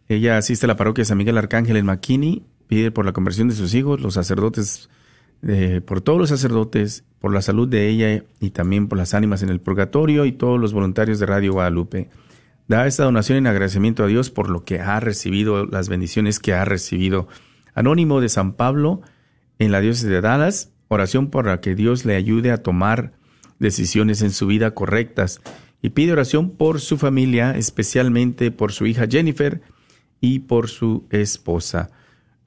[0.08, 3.46] Ella asiste a la parroquia de San Miguel Arcángel en Maquini, pide por la conversión
[3.48, 4.90] de sus hijos, los sacerdotes,
[5.46, 9.42] eh, por todos los sacerdotes, por la salud de ella y también por las ánimas
[9.42, 12.10] en el purgatorio y todos los voluntarios de Radio Guadalupe.
[12.70, 16.54] Da esta donación en agradecimiento a Dios por lo que ha recibido, las bendiciones que
[16.54, 17.26] ha recibido.
[17.74, 19.00] Anónimo de San Pablo
[19.58, 23.10] en la diócesis de Dallas, oración por la que Dios le ayude a tomar
[23.58, 25.40] decisiones en su vida correctas
[25.82, 29.62] y pide oración por su familia, especialmente por su hija Jennifer
[30.20, 31.90] y por su esposa.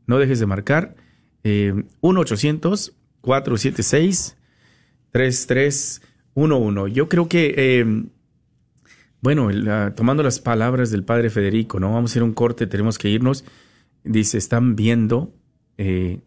[0.07, 0.97] No dejes de marcar.
[1.45, 4.37] Eh, 1-800-476.
[5.11, 6.95] 3311.
[6.95, 7.85] Yo creo que, eh,
[9.21, 9.49] bueno,
[9.95, 11.93] tomando las palabras del padre Federico, ¿no?
[11.93, 13.45] Vamos a ir a un corte, tenemos que irnos.
[14.05, 15.35] Dice, están viendo
[15.77, 16.21] eh,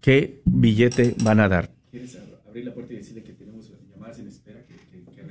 [0.00, 1.70] qué billete van a dar.
[1.90, 5.21] ¿Quieres abrir la puerta y decirle que tenemos llamadas en espera que, regresen?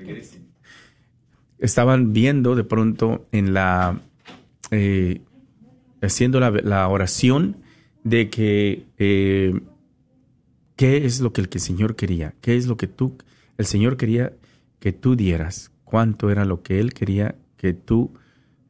[1.60, 4.02] Estaban viendo de pronto en la,
[4.72, 5.22] eh,
[6.02, 7.58] haciendo la, la, oración
[8.04, 8.86] de que
[10.82, 12.34] ¿Qué es lo que el Señor quería?
[12.42, 13.16] ¿Qué es lo que tú,
[13.60, 14.34] el Señor quería
[14.80, 15.72] que tú dieras?
[15.84, 18.16] ¿Cuánto era lo que Él quería que tú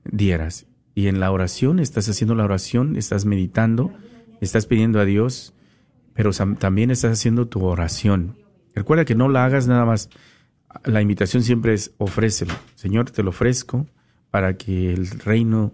[0.04, 0.66] dieras?
[0.94, 3.94] Y en la oración, estás haciendo la oración, estás meditando,
[4.42, 5.54] estás pidiendo a Dios,
[6.14, 8.36] pero también estás haciendo tu oración.
[8.76, 10.10] Recuerda que no la hagas nada más.
[10.86, 12.54] La invitación siempre es ofrécelo.
[12.76, 13.88] Señor, te lo ofrezco
[14.30, 15.74] para que el reino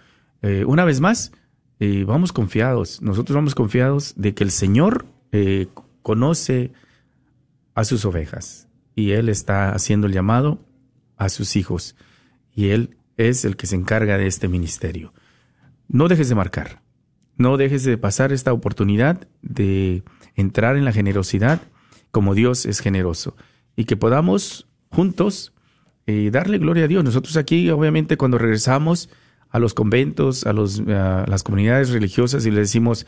[0.45, 1.31] Eh, una vez más,
[1.79, 5.65] eh, vamos confiados, nosotros vamos confiados de que el Señor eh,
[6.03, 6.71] conoce
[7.73, 10.59] a sus ovejas y Él está haciendo el llamado
[11.17, 11.95] a sus hijos
[12.53, 15.15] y Él es el que se encarga de este ministerio.
[15.87, 16.83] No dejes de marcar,
[17.37, 20.03] no dejes de pasar esta oportunidad de
[20.35, 21.59] entrar en la generosidad
[22.11, 23.35] como Dios es generoso
[23.75, 25.53] y que podamos juntos
[26.05, 27.03] darle gloria a Dios.
[27.03, 29.09] Nosotros aquí, obviamente, cuando regresamos
[29.49, 33.05] a los conventos, a, los, las comunidades religiosas y le decimos,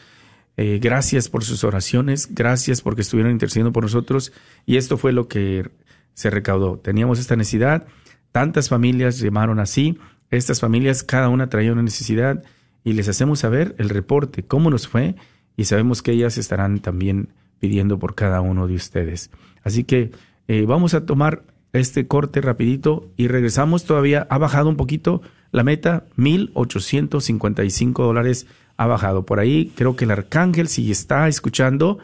[0.55, 4.31] eh, gracias por sus oraciones, gracias porque estuvieron intercediendo por nosotros
[4.65, 5.69] y esto fue lo que
[6.13, 6.77] se recaudó.
[6.79, 7.85] Teníamos esta necesidad,
[8.31, 9.97] tantas familias llamaron así
[10.29, 12.43] Estas familias, cada una traía una necesidad
[12.83, 15.15] y les hacemos saber el reporte, cómo nos fue
[15.55, 17.29] y sabemos que ellas estarán también
[17.59, 19.31] pidiendo por cada uno de ustedes.
[19.63, 20.11] Así que
[20.47, 21.43] eh, vamos a tomar
[21.73, 23.83] este corte rapidito y regresamos.
[23.83, 28.47] Todavía ha bajado un poquito la meta, 1.855 dólares
[28.77, 29.25] ha bajado.
[29.25, 31.97] Por ahí creo que el arcángel, si está escuchando,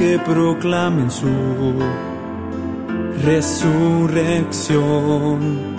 [0.00, 1.28] Que proclamen su
[3.22, 5.76] resurrección.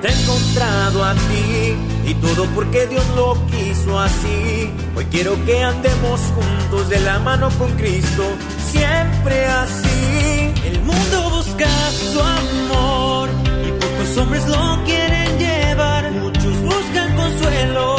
[0.00, 1.74] Te he encontrado a ti
[2.06, 4.70] y todo porque Dios lo quiso así.
[4.94, 8.22] Hoy quiero que andemos juntos de la mano con Cristo,
[8.70, 10.52] siempre así.
[10.64, 11.68] El mundo busca
[12.12, 13.28] su amor
[13.66, 16.12] y pocos hombres lo quieren llevar.
[16.12, 17.97] Muchos buscan consuelo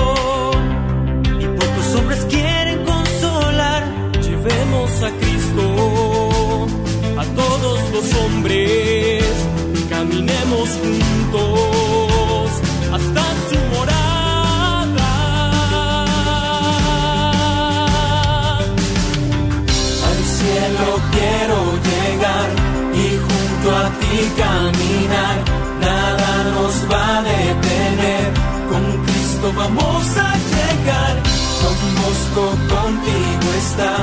[24.10, 25.38] ti caminar,
[25.80, 28.28] nada nos va a detener,
[28.70, 31.16] con Cristo vamos a llegar.
[31.62, 33.94] Don Bosco contigo está.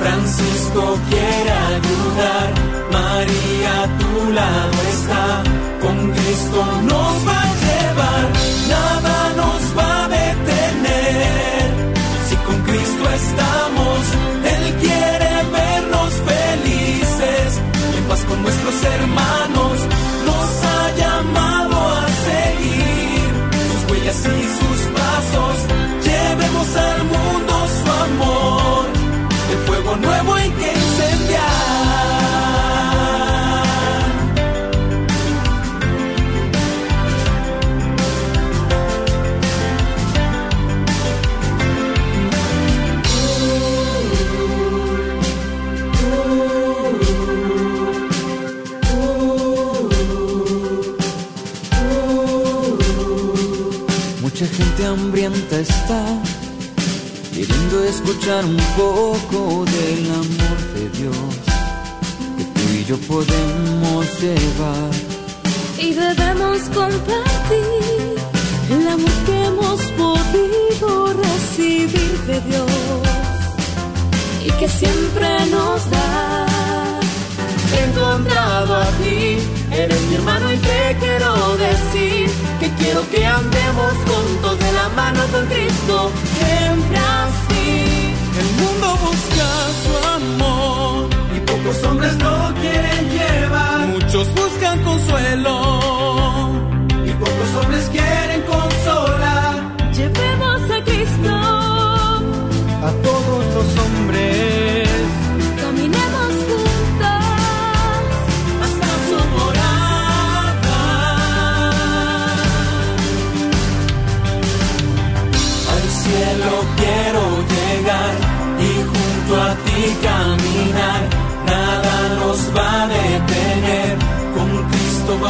[0.00, 2.48] Francisco quiere ayudar,
[2.90, 5.24] María a tu lado está,
[5.82, 6.60] con Cristo
[6.90, 8.24] nos va a llevar,
[8.74, 11.64] nada nos va a detener.
[12.28, 13.61] Si con Cristo estamos,
[18.32, 19.72] con nuestros hermanos,
[20.26, 23.28] nos ha llamado a seguir.
[23.70, 25.54] Sus huellas y sus pasos,
[26.06, 28.86] llevemos al mundo su amor.
[29.66, 30.91] Fuego nuevo hay que
[54.82, 56.04] gente hambrienta está
[57.32, 61.16] queriendo escuchar un poco del amor de Dios
[62.36, 64.90] que tú y yo podemos llevar.
[65.78, 68.16] Y debemos compartir
[68.70, 72.70] el amor que hemos podido recibir de Dios
[74.44, 76.46] y que siempre nos da.
[77.74, 79.38] He encontrado a ti,
[79.70, 83.92] eres mi hermano y te quiero decir que quiero que andemos
[92.18, 93.88] lo quieren llevar.
[93.88, 95.71] Muchos buscan consuelo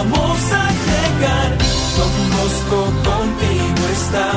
[0.03, 1.59] vamos a llegar.
[1.97, 2.79] Don Bosco
[3.09, 4.29] contigo está,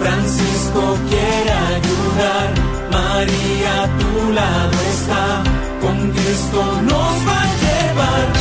[0.00, 2.48] Francisco quiere ayudar,
[2.90, 5.42] María a tu lado está,
[5.80, 8.39] con Cristo nos va a llevar.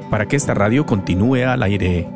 [0.09, 2.07] para que esta radio continúe al aire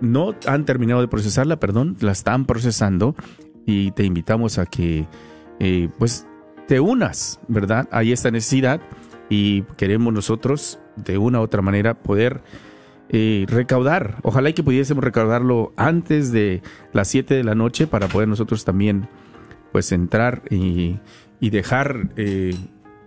[0.00, 3.16] no han terminado de procesarla, perdón, la están procesando
[3.66, 5.08] y te invitamos a que
[5.58, 6.28] eh, pues
[6.68, 7.88] te unas, ¿verdad?
[7.90, 8.80] Hay esta necesidad
[9.28, 12.44] y queremos nosotros de una u otra manera poder
[13.12, 14.16] eh, recaudar.
[14.22, 18.64] Ojalá y que pudiésemos recaudarlo antes de las 7 de la noche para poder nosotros
[18.64, 19.10] también
[19.70, 20.98] pues entrar y,
[21.40, 22.56] y dejar eh,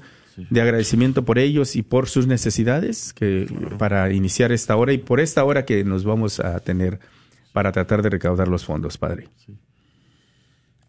[0.49, 3.47] de agradecimiento por ellos y por sus necesidades que
[3.79, 6.99] para iniciar esta hora y por esta hora que nos vamos a tener
[7.55, 9.29] para tratar de recaudar los fondos, Padre.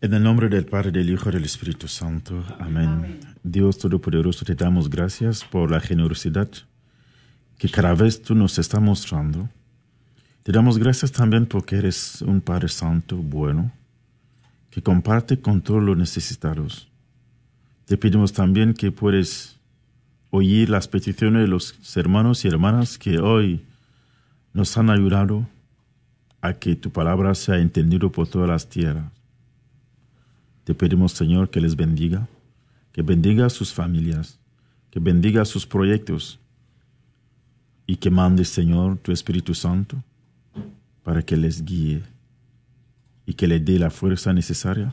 [0.00, 2.42] En el nombre del Padre, del Hijo y del Espíritu Santo.
[2.58, 3.20] Amén.
[3.44, 6.48] Dios Todopoderoso, te damos gracias por la generosidad
[7.56, 9.48] que cada vez tú nos estás mostrando.
[10.42, 13.70] Te damos gracias también porque eres un Padre Santo, bueno,
[14.68, 16.88] que comparte con todos los necesitados.
[17.84, 19.60] Te pedimos también que puedes
[20.30, 23.64] oír las peticiones de los hermanos y hermanas que hoy
[24.52, 25.46] nos han ayudado
[26.54, 29.10] que tu palabra sea entendida por todas las tierras.
[30.64, 32.28] Te pedimos, Señor, que les bendiga,
[32.92, 34.38] que bendiga a sus familias,
[34.90, 36.40] que bendiga sus proyectos
[37.86, 40.02] y que mande, Señor, tu Espíritu Santo
[41.04, 42.02] para que les guíe
[43.26, 44.92] y que les dé la fuerza necesaria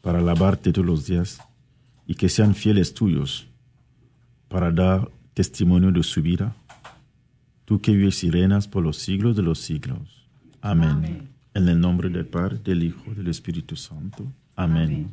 [0.00, 1.40] para alabarte todos los días
[2.06, 3.46] y que sean fieles tuyos
[4.48, 6.54] para dar testimonio de su vida.
[7.64, 10.21] Tú que vives y reinas por los siglos de los siglos.
[10.62, 11.28] Amén.
[11.54, 14.24] En el nombre del Padre, del Hijo, del Espíritu Santo.
[14.56, 15.12] Amén.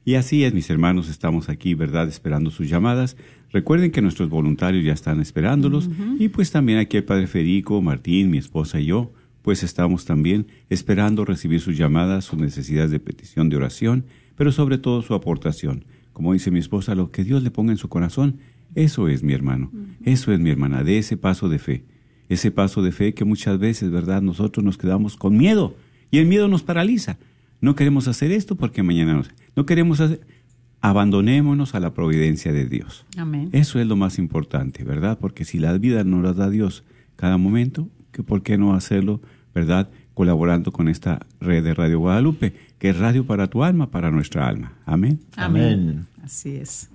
[0.08, 2.08] Y así es, mis hermanos, estamos aquí, ¿verdad?
[2.08, 3.18] Esperando sus llamadas.
[3.52, 5.90] Recuerden que nuestros voluntarios ya están esperándolos.
[6.20, 10.48] Y pues también aquí el Padre Federico, Martín, mi esposa y yo, pues estamos también
[10.70, 14.06] esperando recibir sus llamadas, sus necesidades de petición de oración,
[14.36, 15.86] pero sobre todo su aportación.
[16.14, 18.40] Como dice mi esposa, lo que Dios le ponga en su corazón,
[18.74, 19.72] eso es mi hermano,
[20.04, 21.84] eso es mi hermana, de ese paso de fe.
[22.28, 24.22] Ese paso de fe que muchas veces, ¿verdad?
[24.22, 25.76] Nosotros nos quedamos con miedo
[26.10, 27.18] y el miedo nos paraliza.
[27.62, 29.24] No queremos hacer esto porque mañana no.
[29.56, 30.22] No queremos hacer.
[30.82, 33.06] Abandonémonos a la providencia de Dios.
[33.18, 33.50] Amén.
[33.52, 35.18] Eso es lo más importante, ¿verdad?
[35.20, 36.84] Porque si la vida nos la da Dios
[37.16, 39.22] cada momento, que ¿por qué no hacerlo,
[39.54, 39.90] verdad?
[40.14, 44.48] Colaborando con esta red de Radio Guadalupe, que es radio para tu alma, para nuestra
[44.48, 44.74] alma.
[44.86, 45.20] Amén.
[45.36, 45.64] Amén.
[45.64, 46.08] Amén.
[46.24, 46.90] Así es.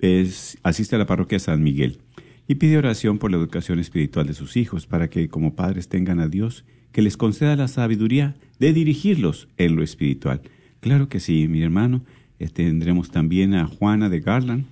[0.00, 2.00] es, asiste a la parroquia San Miguel
[2.48, 6.18] y pide oración por la educación espiritual de sus hijos para que como padres tengan
[6.18, 10.40] a Dios que les conceda la sabiduría de dirigirlos en lo espiritual.
[10.80, 12.04] Claro que sí, mi hermano.
[12.38, 14.64] Eh, Tendremos también a Juana de Garland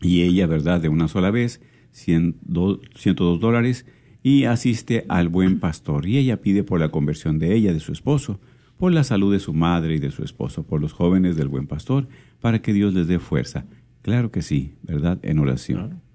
[0.00, 1.60] y ella, ¿verdad?, de una sola vez
[1.92, 3.86] 102 dólares
[4.24, 6.06] y asiste al buen pastor.
[6.06, 8.40] Y ella pide por la conversión de ella, de su esposo,
[8.76, 11.68] por la salud de su madre y de su esposo, por los jóvenes del buen
[11.68, 12.08] pastor,
[12.40, 13.66] para que Dios les dé fuerza.
[14.02, 15.18] Claro que sí, ¿verdad?
[15.22, 16.07] En oración.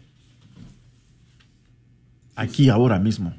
[2.34, 3.34] aquí ahora mismo.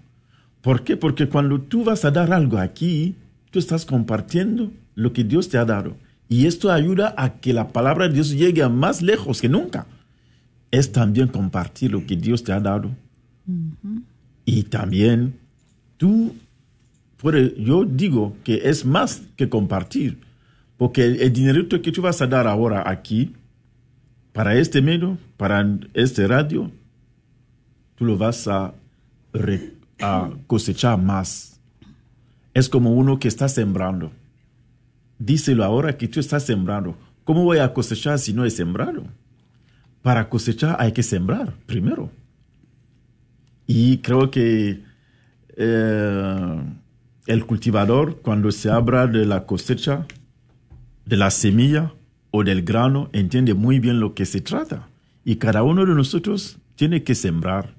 [0.61, 0.97] ¿Por qué?
[0.97, 3.15] Porque cuando tú vas a dar algo aquí,
[3.51, 5.95] tú estás compartiendo lo que Dios te ha dado.
[6.27, 9.85] Y esto ayuda a que la palabra de Dios llegue a más lejos que nunca.
[10.71, 12.89] Es también compartir lo que Dios te ha dado.
[14.45, 15.37] Y también
[15.97, 16.33] tú,
[17.57, 20.26] yo digo que es más que compartir.
[20.77, 23.33] Porque el, dinerito que tú vas a dar ahora aquí,
[24.31, 26.71] para este medio, para este radio,
[27.95, 28.73] tú lo vas a,
[29.99, 31.59] a cosechar más.
[32.53, 34.11] Es como uno que está sembrando.
[35.17, 36.95] Díselo ahora que tú estás sembrando.
[37.23, 39.03] ¿Cómo voy a cosechar si no he sembrado?
[40.03, 42.11] Para cosechar hay que sembrar primero.
[43.65, 44.83] Y creo que
[45.57, 46.61] eh,
[47.25, 50.05] el cultivador, cuando se habla de la cosecha,
[51.07, 51.93] de la semilla
[52.31, 54.89] o del grano entiende muy bien lo que se trata.
[55.23, 57.73] Y cada uno de nosotros tiene que sembrar.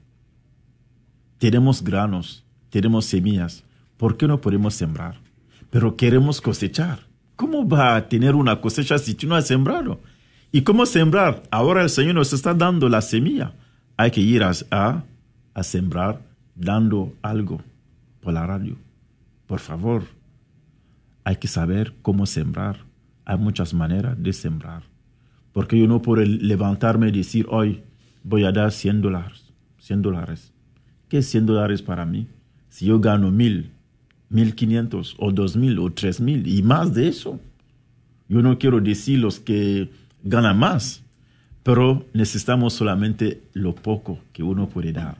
[1.36, 3.64] Tenemos granos, tenemos semillas.
[3.98, 5.20] ¿Por qué no podemos sembrar?
[5.70, 7.00] Pero queremos cosechar.
[7.36, 10.00] ¿Cómo va a tener una cosecha si tú no has sembrado?
[10.50, 11.42] ¿Y cómo sembrar?
[11.50, 13.52] Ahora el Señor nos está dando la semilla.
[13.98, 16.22] Hay que ir a, a sembrar
[16.54, 17.60] dando algo
[18.20, 18.76] por la radio.
[19.46, 20.04] Por favor,
[21.24, 22.87] hay que saber cómo sembrar
[23.28, 24.82] hay muchas maneras de sembrar.
[25.52, 27.82] Porque yo no puedo levantarme y decir, hoy
[28.24, 29.52] voy a dar 100 dólares.
[29.80, 30.52] 100 dólares.
[31.08, 32.26] ¿Qué es 100 dólares para mí?
[32.70, 33.70] Si yo gano mil,
[34.30, 37.38] mil quinientos, o dos mil, o tres mil, y más de eso.
[38.28, 39.90] Yo no quiero decir los que
[40.22, 41.02] ganan más,
[41.62, 45.18] pero necesitamos solamente lo poco que uno puede dar.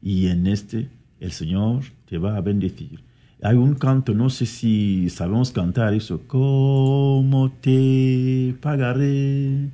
[0.00, 0.88] Y en este,
[1.20, 3.00] el Señor te va a bendecir.
[3.42, 6.20] Hay un canto, no sé si sabemos cantar eso.
[6.26, 9.70] ¿Cómo te pagaré?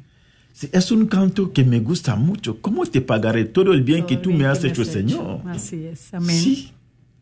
[0.73, 2.61] es un canto que me gusta mucho.
[2.61, 5.43] ¿Cómo te pagaré todo el bien que tú me has hecho, Señor?
[5.47, 6.37] Así es, amén.
[6.37, 6.73] Sí.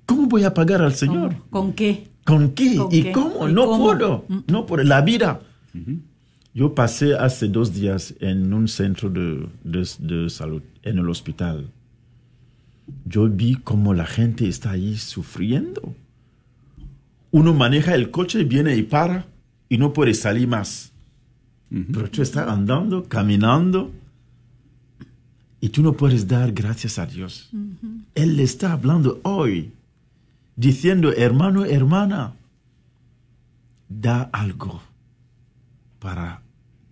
[0.06, 1.34] ¿Cómo voy a pagar al Señor?
[1.50, 2.08] ¿Con qué?
[2.24, 2.78] ¿Con qué?
[2.90, 3.48] ¿Y cómo?
[3.48, 4.24] no puedo.
[4.28, 4.38] Mm.
[4.48, 5.40] No por la vida.
[6.52, 11.70] Yo pasé hace dos días en un centro de, de salud, en el hospital.
[13.06, 15.94] Yo vi cómo la gente está ahí sufriendo
[17.34, 19.26] uno maneja el coche, viene y para
[19.68, 20.92] y no puede salir más.
[21.68, 23.90] Pero tú estás andando, caminando
[25.60, 27.50] y tú no puedes dar gracias a Dios.
[28.14, 29.72] Él le está hablando hoy,
[30.54, 32.36] diciendo, hermano, hermana,
[33.88, 34.80] da algo
[35.98, 36.40] para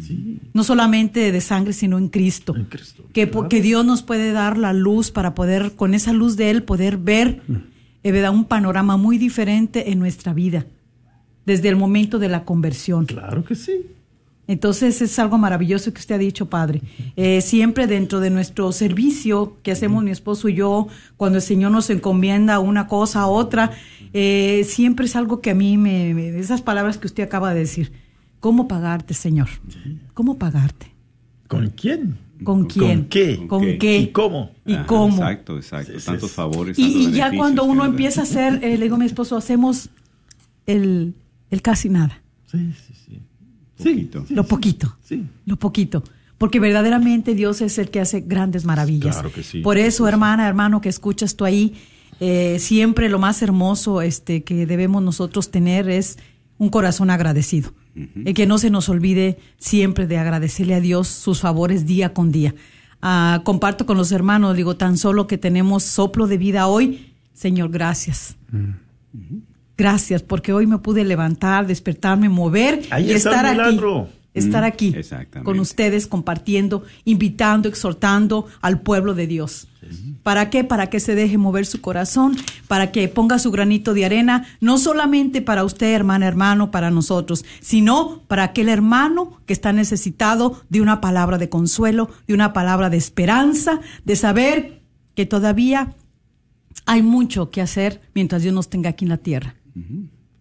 [0.54, 2.56] no solamente de sangre, sino en Cristo.
[2.56, 6.14] En Cristo, que, po- que Dios nos puede dar la luz para poder, con esa
[6.14, 7.42] luz de Él, poder ver
[8.04, 10.66] eh, un panorama muy diferente en nuestra vida,
[11.46, 13.06] desde el momento de la conversión.
[13.06, 13.74] Claro que sí.
[14.50, 16.82] Entonces es algo maravilloso que usted ha dicho, padre.
[17.18, 21.72] Eh, siempre dentro de nuestro servicio que hacemos mi esposo y yo, cuando el Señor
[21.72, 23.72] nos encomienda una cosa a otra,
[24.14, 27.60] eh, siempre es algo que a mí me, me- esas palabras que usted acaba de
[27.60, 27.92] decir.
[28.40, 29.50] ¿Cómo pagarte, Señor?
[30.14, 30.92] ¿Cómo pagarte?
[31.48, 32.18] ¿Con quién?
[32.44, 33.08] ¿Con quién?
[33.08, 33.48] qué?
[33.48, 33.78] ¿Con qué?
[33.78, 33.98] qué?
[34.00, 34.52] ¿Y cómo?
[34.66, 35.18] ¿Y Ajá, cómo?
[35.18, 35.94] Exacto, exacto.
[35.94, 36.78] Sí, sí, Tantos favores.
[36.78, 39.38] Y, tantos y ya cuando uno empieza a hacer, eh, le digo a mi esposo,
[39.38, 39.90] hacemos
[40.66, 41.16] el,
[41.50, 42.22] el casi nada,
[42.52, 43.22] Sí, sí, sí.
[43.78, 44.26] Poquito.
[44.26, 44.98] Sí, lo sí, poquito.
[45.04, 45.26] Sí.
[45.46, 46.04] lo poquito.
[46.38, 49.16] Porque verdaderamente Dios es el que hace grandes maravillas.
[49.16, 49.62] Claro que sí.
[49.62, 51.76] Por eso, hermana, hermano, que escuchas tú ahí,
[52.20, 56.18] eh, siempre lo más hermoso este, que debemos nosotros tener es
[56.58, 57.74] un corazón agradecido.
[58.26, 62.32] El que no se nos olvide siempre de agradecerle a Dios sus favores día con
[62.32, 62.54] día.
[63.02, 67.70] Ah, comparto con los hermanos, digo, tan solo que tenemos soplo de vida hoy, Señor,
[67.70, 68.36] gracias.
[69.78, 73.80] Gracias, porque hoy me pude levantar, despertarme, mover Ahí y está el estar aquí.
[74.38, 74.96] Estar Mm, aquí
[75.44, 79.68] con ustedes compartiendo, invitando, exhortando al pueblo de Dios.
[80.24, 80.64] ¿Para qué?
[80.64, 82.36] Para que se deje mover su corazón,
[82.68, 87.46] para que ponga su granito de arena, no solamente para usted, hermana, hermano, para nosotros,
[87.62, 92.90] sino para aquel hermano que está necesitado de una palabra de consuelo, de una palabra
[92.90, 94.82] de esperanza, de saber
[95.16, 95.96] que todavía
[96.86, 99.56] hay mucho que hacer mientras Dios nos tenga aquí en la tierra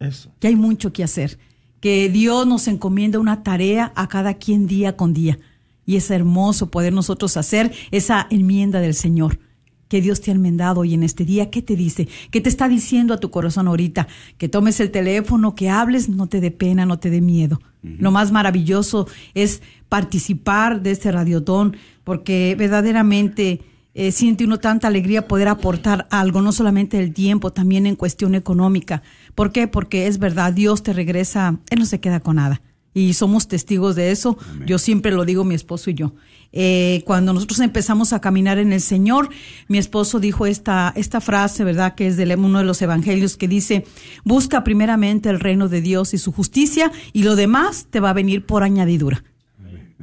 [0.00, 0.30] Eso.
[0.38, 1.38] que hay mucho que hacer,
[1.86, 5.38] que Dios nos encomienda una tarea a cada quien día con día.
[5.84, 9.38] Y es hermoso poder nosotros hacer esa enmienda del Señor.
[9.86, 11.48] Que Dios te ha enmendado hoy en este día.
[11.48, 12.08] ¿Qué te dice?
[12.32, 14.08] ¿Qué te está diciendo a tu corazón ahorita?
[14.36, 17.60] Que tomes el teléfono, que hables, no te dé pena, no te dé miedo.
[17.84, 23.60] Lo más maravilloso es participar de este radiotón, porque verdaderamente
[23.98, 28.34] eh, siente uno tanta alegría poder aportar algo, no solamente el tiempo, también en cuestión
[28.34, 29.02] económica.
[29.36, 29.68] ¿Por qué?
[29.68, 32.62] Porque es verdad, Dios te regresa, Él no se queda con nada.
[32.94, 34.38] Y somos testigos de eso.
[34.64, 36.14] Yo siempre lo digo, mi esposo y yo.
[36.52, 39.28] Eh, cuando nosotros empezamos a caminar en el Señor,
[39.68, 41.94] mi esposo dijo esta, esta frase, ¿verdad?
[41.94, 43.84] Que es de uno de los evangelios que dice,
[44.24, 48.14] busca primeramente el reino de Dios y su justicia y lo demás te va a
[48.14, 49.22] venir por añadidura.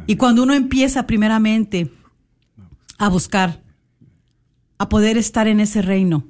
[0.05, 1.89] Y cuando uno empieza primeramente
[2.99, 3.63] a buscar,
[4.77, 6.27] a poder estar en ese reino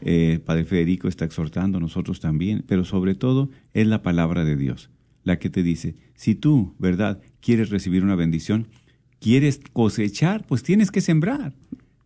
[0.00, 2.64] Eh, Padre Federico está exhortando, nosotros también.
[2.66, 4.90] Pero sobre todo, es la palabra de Dios
[5.26, 8.68] la que te dice, si tú, ¿verdad?, quieres recibir una bendición,
[9.18, 11.52] quieres cosechar, pues tienes que sembrar.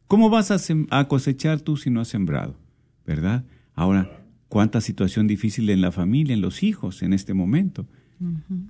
[0.06, 0.56] ¿Cómo vas a,
[0.88, 2.56] a cosechar tú si no has sembrado?
[3.04, 3.44] ¿Verdad?
[3.74, 4.19] Ahora,
[4.50, 7.86] cuánta situación difícil en la familia, en los hijos, en este momento.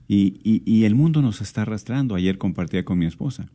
[0.07, 2.15] y, y- y el mundo nos está arrastrando.
[2.15, 3.49] Ayer compartía con mi esposa.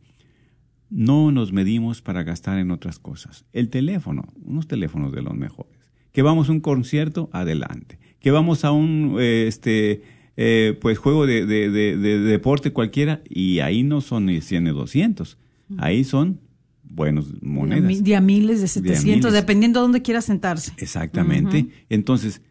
[0.90, 3.44] No nos medimos para gastar en otras cosas.
[3.54, 5.72] El teléfono, unos teléfonos de los mejores.
[6.12, 7.98] Que vamos a un concierto, adelante.
[8.20, 10.02] Que vamos a un eh, este
[10.36, 14.64] eh, pues juego de, de- de- de deporte cualquiera y ahí no son ni 100
[14.64, 15.38] ni 200.
[15.78, 16.40] Ahí son
[16.88, 18.02] buenos monedas.
[18.02, 19.32] de a miles, de 700, miles.
[19.32, 20.72] dependiendo de dónde quiera sentarse.
[20.78, 21.68] Exactamente.
[21.88, 22.42] Entonces,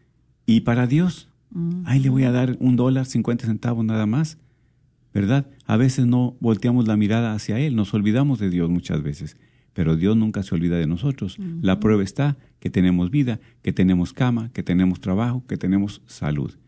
[0.46, 1.28] ¿y para Dios?
[1.84, 4.38] Ahí le voy a dar un dólar, 50 centavos nada más.
[5.16, 5.46] ¿verdad?
[5.64, 9.38] A veces no volteamos la mirada hacia Él, nos olvidamos de Dios muchas veces,
[9.72, 11.38] pero Dios nunca se olvida de nosotros.
[11.62, 16.58] La prueba está que tenemos vida, que tenemos cama, que tenemos trabajo, que tenemos salud.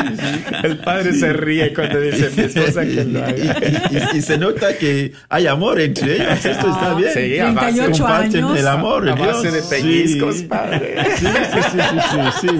[0.62, 3.34] El padre se ríe cuando dice mi esposa que lo haga.
[3.36, 3.48] Y,
[4.14, 6.44] y- y se nota que hay amor entre ellos.
[6.44, 7.10] Esto está bien.
[7.12, 8.58] Sí, a base- 38 Comparten años.
[8.58, 9.08] el amor.
[9.08, 9.26] A Dios.
[9.26, 10.44] base de pellizcos, Sí.
[10.44, 10.94] padre.
[11.18, 11.78] Sí, sí, sí, sí,
[12.10, 12.54] sí, sí.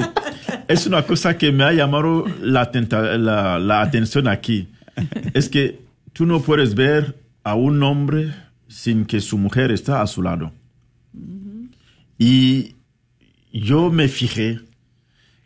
[0.68, 4.68] Es una cosa que me ha llamado la, atención aquí.
[5.34, 5.80] Es que
[6.12, 8.34] tú no puedes ver a un hombre
[8.68, 10.52] sin que su mujer está a su lado.
[12.18, 12.74] Y
[13.52, 14.60] yo me fijé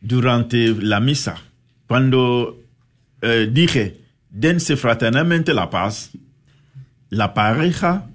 [0.01, 1.37] durante la misa,
[1.87, 2.61] cuando
[3.23, 4.01] eh, dije,
[4.31, 6.11] dense fraternalmente la paz,
[7.11, 8.07] la pareja,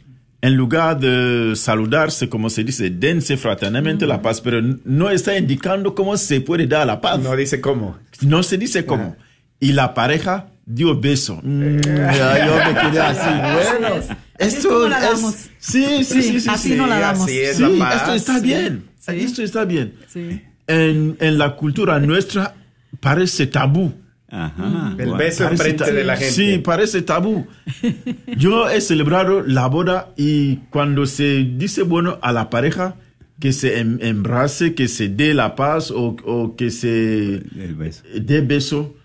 [0.44, 5.96] en lugar de saludarse, como se dice, dense fraternalmente la paz, pero no está indicando
[5.96, 7.18] cómo se puede dar la paz.
[7.18, 7.98] No dice cómo.
[8.20, 9.16] No se dice cómo.
[9.62, 11.40] Y la pareja dio beso.
[11.42, 13.30] Mm, ya, yo me quedé así.
[13.80, 14.10] Bueno, Así es.
[14.10, 15.50] Así es esto la es-.
[15.60, 16.50] Sí, sí, sí, sí.
[16.50, 16.76] así sí.
[16.76, 17.24] no la damos.
[17.24, 17.56] así es.
[17.56, 17.96] Sí, la paz.
[18.02, 18.46] esto está Sí.
[18.46, 18.84] bien.
[19.00, 19.12] Sí.
[19.22, 19.94] Esto está bien.
[20.10, 20.42] Sí.
[20.68, 22.54] En, en la cultura nuestra
[23.00, 23.94] parece tabú.
[24.36, 24.96] Ajá.
[24.98, 25.18] El guau.
[25.20, 26.34] beso Parece enfrente de la gente.
[26.34, 27.46] Sí, parece tabú.
[28.38, 32.96] Yo he celebrado la boda y cuando se dice, bueno, a la pareja
[33.40, 38.04] que se em- embrace, que se dé la paz o, o que se El beso.
[38.20, 38.96] dé beso,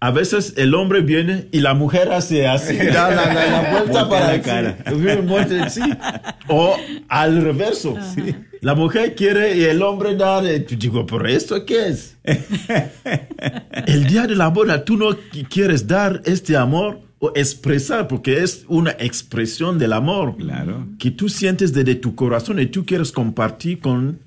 [0.00, 4.08] a veces el hombre viene y la mujer hace así, da la, la- la vuelta
[4.08, 4.78] para la sí, cara.
[5.22, 5.80] muerte, sí.
[6.48, 6.76] O
[7.08, 7.96] al reverso.
[8.62, 10.40] La mujer quiere y el hombre da.
[10.40, 12.16] de- Digo, ¿pero esto qué es?
[13.86, 18.42] el día de la boda, tú no qui- quieres dar este amor o expresar, porque
[18.42, 20.86] es una expresión del amor Claro.
[20.98, 24.20] que tú sientes desde tu corazón y tú quieres compartir con,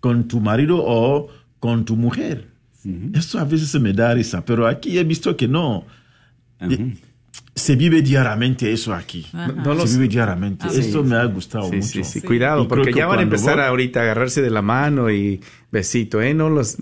[0.00, 1.28] con tu marido o
[1.60, 2.46] con tu mujer.
[3.12, 5.84] Esto a veces se me da risa, pero aquí he visto que no.
[7.58, 9.26] Se vive diariamente eso aquí.
[9.32, 10.64] No se los- vive diariamente.
[10.68, 10.80] Ah, sí.
[10.80, 11.88] Esto me ha gustado Sí, mucho.
[11.88, 14.50] sí, sí, cuidado, Y porque que ya van a empezar voy- ahorita a agarrarse de
[14.50, 15.40] la mano y
[15.70, 16.32] besito, ¿eh?
[16.32, 16.76] No los,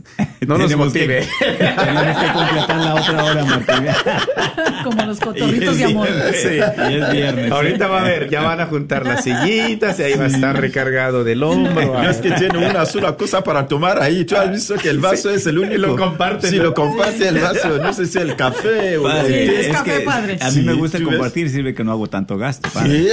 [0.47, 1.27] no los que- motive.
[1.59, 3.87] Tenemos que completar la otra hora, Martín.
[4.85, 6.09] Como los cotorritos de amor.
[6.33, 6.49] Sí.
[6.91, 7.51] Y es viernes.
[7.51, 10.61] Ahorita va a ver, ya van a juntar las sillitas y ahí va a estar
[10.61, 11.95] recargado del hombro.
[11.95, 14.25] No es que tiene una sola cosa para tomar ahí.
[14.25, 15.75] Tú has visto que el vaso es el único.
[15.75, 16.65] Y lo comparten, Sí, ¿no?
[16.65, 17.79] lo comparte el vaso.
[17.79, 19.61] No sé si el café o el té.
[19.63, 20.39] es café, padre.
[20.41, 21.15] A mí Sí, me gusta ¿tú ves?
[21.17, 22.69] compartir, sirve que no hago tanto gasto.
[22.73, 23.05] padre.
[23.05, 23.09] Sí.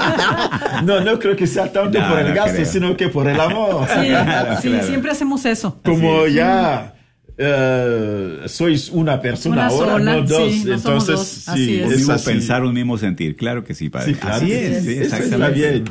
[0.84, 2.66] no, no creo que sea tanto No, por el no gasto, creo.
[2.66, 3.86] sino que por el amor.
[3.88, 4.86] Sí, Claro, sí, claro.
[4.86, 5.80] siempre hacemos eso.
[5.84, 6.94] Como ya
[7.38, 10.52] eh, sois una persona Una ahora, sola, no dos.
[10.52, 11.86] sí, no Entonces, dos, así sí, es.
[11.86, 12.24] Un mismo así.
[12.30, 13.36] pensar, un mismo sentir.
[13.36, 14.14] Claro que sí, padre.
[14.14, 14.36] Sí, claro.
[14.36, 15.54] Así es, sí, está exactamente.
[15.54, 15.84] bien.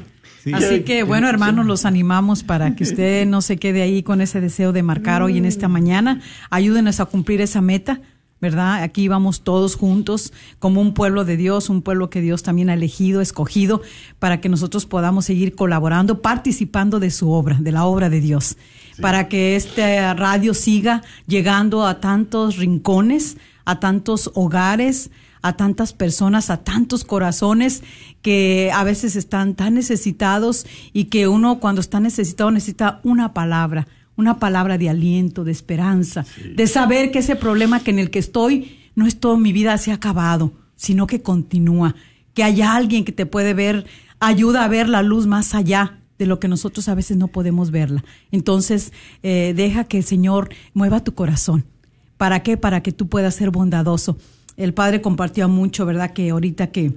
[0.43, 0.51] Sí.
[0.53, 4.41] Así que, bueno, hermanos, los animamos para que usted no se quede ahí con ese
[4.41, 6.21] deseo de marcar hoy en esta mañana.
[6.51, 7.99] Ayúdenos a cumplir esa meta,
[8.41, 8.83] ¿verdad?
[8.83, 12.73] Aquí vamos todos juntos como un pueblo de Dios, un pueblo que Dios también ha
[12.73, 13.81] elegido, escogido,
[14.19, 18.57] para que nosotros podamos seguir colaborando, participando de su obra, de la obra de Dios,
[19.01, 26.49] para que este radio siga llegando a tantos rincones, a tantos hogares, a tantas personas,
[26.49, 27.83] a tantos corazones
[28.21, 33.87] que a veces están tan necesitados y que uno cuando está necesitado necesita una palabra,
[34.17, 38.19] una palabra de aliento, de esperanza, de saber que ese problema que en el que
[38.19, 41.95] estoy no es todo mi vida se ha acabado, sino que continúa,
[42.33, 43.85] que hay alguien que te puede ver,
[44.19, 47.71] ayuda a ver la luz más allá de lo que nosotros a veces no podemos
[47.71, 48.03] verla.
[48.31, 51.65] Entonces, eh, deja que el Señor mueva tu corazón.
[52.17, 52.55] ¿Para qué?
[52.55, 54.17] Para que tú puedas ser bondadoso.
[54.55, 56.13] El padre compartió mucho, ¿verdad?
[56.13, 56.93] Que ahorita que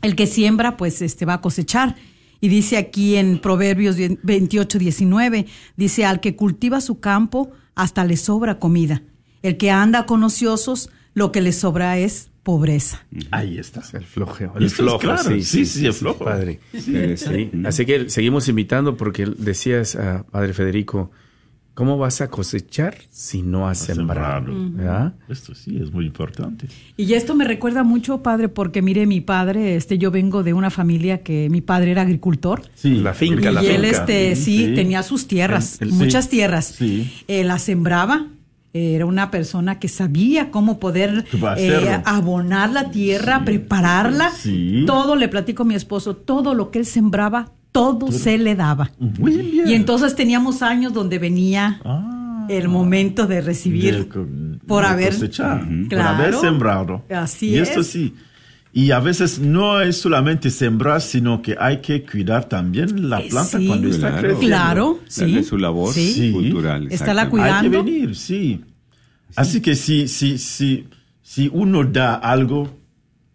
[0.00, 1.96] el que siembra, pues este va a cosechar.
[2.40, 8.16] Y dice aquí en Proverbios 28, 19, dice, al que cultiva su campo, hasta le
[8.16, 9.02] sobra comida.
[9.42, 13.04] El que anda con ociosos, lo que le sobra es pobreza.
[13.30, 13.82] Ahí está.
[13.92, 15.22] El flojo, Esto el es flojo, claro.
[15.30, 16.24] sí, Sí, sí, el flojo.
[16.24, 16.60] padre.
[16.72, 17.50] Sí, Sí.
[17.64, 21.10] Así que seguimos invitando porque decías, ah, Padre Federico,
[21.78, 24.52] ¿cómo vas a cosechar si no has sembrado?
[24.72, 25.12] ¿verdad?
[25.28, 26.66] Esto sí es muy importante.
[26.96, 30.70] Y esto me recuerda mucho, padre, porque mire, mi padre, este, yo vengo de una
[30.70, 32.62] familia que mi padre era agricultor.
[32.74, 33.90] Sí, La finca, y la él, finca.
[33.90, 36.64] este, sí, tenía sus tierras, El- el- muchas sí, tierras.
[36.66, 37.12] sí.
[37.28, 38.26] Eh, las sembraba.
[38.74, 41.24] Era una persona que sabía cómo poder
[41.56, 44.30] eh, abonar la tierra, prepararla.
[44.32, 44.82] Sí.
[44.86, 48.90] Todo, le platico a mi esposo, todo lo que él sembraba, todo se le daba.
[48.98, 49.68] Muy bien.
[49.68, 55.12] Y entonces teníamos años donde venía Ah, el momento de recibir de por de haber
[55.14, 56.08] cosechar, por Claro.
[56.16, 57.04] haber sembrado.
[57.10, 57.86] Así y esto es.
[57.88, 58.14] sí.
[58.72, 63.28] Y a veces no es solamente sembrar, sino que hay que cuidar también la Eh,
[63.30, 63.66] planta sí.
[63.66, 64.20] cuando está Claro.
[64.28, 64.46] creciendo.
[64.46, 65.48] Claro, Darle sí.
[65.48, 66.30] su labor Sí.
[66.32, 66.88] cultural.
[66.90, 67.78] Está la cuidando.
[67.78, 68.60] Hay que venir, sí.
[69.36, 70.86] Así que si, si, si,
[71.22, 72.68] si uno da algo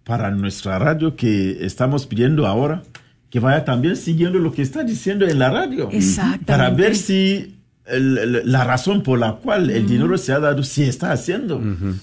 [0.04, 2.84] para nuestra radio que estamos pidiendo ahora,
[3.34, 5.90] que vaya también siguiendo lo que está diciendo en la radio.
[5.92, 6.46] Exactamente.
[6.46, 7.56] Para ver si
[7.88, 11.60] el- el- la razón por la cual el dinero se ha dado, si está haciendo.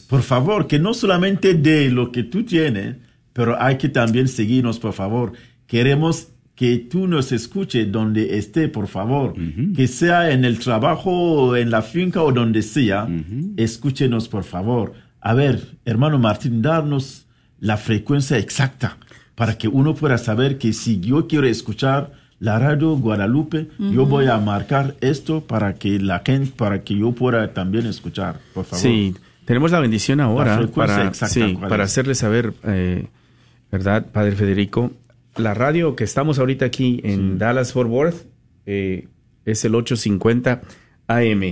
[0.09, 2.97] Por favor, que no solamente de lo que tú tienes,
[3.33, 5.33] pero hay que también seguirnos, por favor.
[5.69, 6.27] Queremos
[6.57, 9.35] que tú nos escuches donde esté, por favor.
[9.77, 13.07] Que sea en el trabajo, en la finca o donde sea.
[13.57, 14.95] Escúchenos, por favor.
[15.21, 17.27] A ver, hermano Martín, darnos
[17.61, 18.97] la frecuencia exacta
[19.41, 24.27] para que uno pueda saber que si yo quiero escuchar la radio Guadalupe, yo voy
[24.27, 28.83] a marcar esto para que la gente, para que yo pueda también escuchar, por favor.
[28.83, 29.15] Sí,
[29.47, 33.07] tenemos la bendición ahora frecuencia para, exacta, sí, ¿cuál para hacerle saber, eh,
[33.73, 34.93] ¿verdad, Padre Federico?
[35.37, 38.27] La radio que estamos ahorita aquí en Dallas Fort Worth
[38.67, 39.09] eh,
[39.47, 40.61] es el 850
[41.07, 41.43] AM.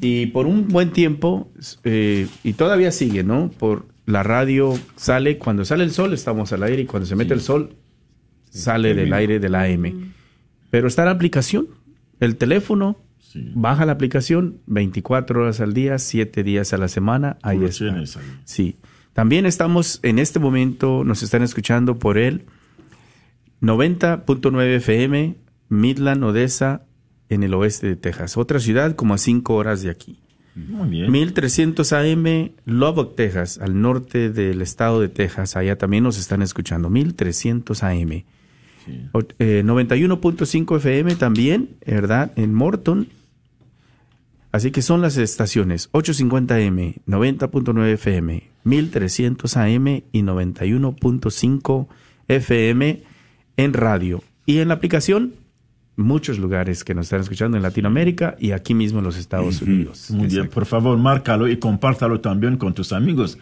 [0.00, 1.50] Y por un buen tiempo,
[1.82, 3.50] eh, y todavía sigue, ¿no?
[3.50, 7.34] Por la radio sale, cuando sale el sol estamos al aire y cuando se mete
[7.34, 7.76] el sol
[8.48, 10.12] sale del aire del AM.
[10.70, 11.68] Pero está la aplicación,
[12.20, 13.50] el teléfono, Sí.
[13.54, 17.92] baja la aplicación 24 horas al día, 7 días a la semana, ahí está.
[17.92, 18.04] ahí.
[18.44, 18.76] Sí.
[19.12, 22.44] También estamos en este momento, nos están escuchando por el
[23.60, 25.36] 90.9 FM,
[25.68, 26.82] Midland, Odessa,
[27.28, 28.36] en el oeste de Texas.
[28.36, 30.20] Otra ciudad como a 5 horas de aquí.
[30.56, 31.10] Muy bien.
[31.12, 35.54] 1300 AM, Lubbock, Texas, al norte del estado de Texas.
[35.56, 36.88] Allá también nos están escuchando.
[36.90, 38.24] 1300 AM.
[39.12, 42.32] O- eh, 91.5 FM también, ¿verdad?
[42.36, 43.08] En Morton.
[44.52, 51.88] Así que son las estaciones 850 M, 90.9 FM, 1300 AM y 91.5
[52.28, 53.02] FM
[53.58, 54.22] en radio.
[54.46, 55.34] Y en la aplicación,
[55.96, 60.10] muchos lugares que nos están escuchando en Latinoamérica y aquí mismo en los Estados Unidos.
[60.10, 63.38] Muy bien, por favor, márcalo y compártalo también con tus amigos.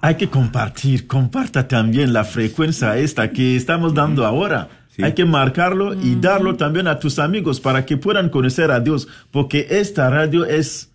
[0.00, 4.68] Hay que compartir, comparta también la frecuencia esta que estamos dando ahora.
[4.90, 5.02] Sí.
[5.02, 9.08] Hay que marcarlo y darlo también a tus amigos para que puedan conocer a Dios,
[9.30, 10.92] porque esta radio es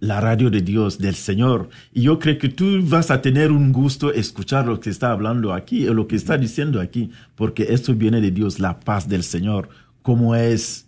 [0.00, 1.68] la radio de Dios, del Señor.
[1.92, 5.54] Y yo creo que tú vas a tener un gusto escuchar lo que está hablando
[5.54, 9.22] aquí, o lo que está diciendo aquí, porque esto viene de Dios, la paz del
[9.22, 9.68] Señor,
[10.02, 10.86] como es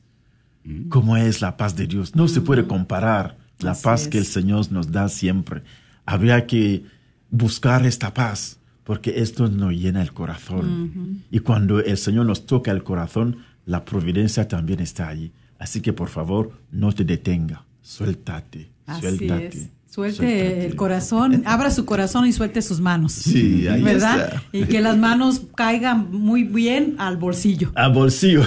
[0.89, 2.15] cómo es la paz de Dios.
[2.15, 4.09] No se puede comparar la Así paz es.
[4.09, 5.62] que el Señor nos da siempre.
[6.07, 6.85] Habría que
[7.31, 11.23] buscar esta paz, porque esto nos llena el corazón.
[11.31, 15.33] Y cuando el Señor nos toca el corazón, la providencia también está allí.
[15.59, 17.65] Así que por favor, no te detenga.
[17.83, 19.47] Suéltate, Así suéltate.
[19.59, 19.69] es.
[19.95, 20.66] Suelte suéltate.
[20.66, 23.12] el corazón, abra su corazón y suelte sus manos.
[23.12, 24.24] Sí, ahí ¿Verdad?
[24.24, 24.42] está.
[24.53, 27.70] Y que las manos caigan muy bien al bolsillo.
[27.76, 28.42] A bolsillo.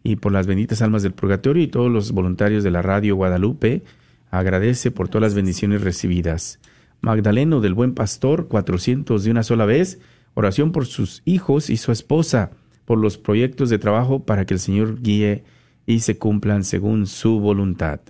[0.02, 3.82] y por las benditas almas del purgatorio y todos los voluntarios de la radio Guadalupe.
[4.30, 6.58] Agradece por todas las bendiciones recibidas.
[7.02, 10.00] Magdaleno del Buen Pastor, 400 de una sola vez.
[10.34, 12.52] Oración por sus hijos y su esposa,
[12.86, 15.44] por los proyectos de trabajo para que el Señor guíe
[15.84, 18.00] y se cumplan según su voluntad.